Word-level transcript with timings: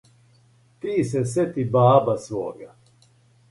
Ти 0.85 0.95
се 1.09 1.21
сети 1.33 1.65
баба 1.77 2.17
свога, 2.27 2.73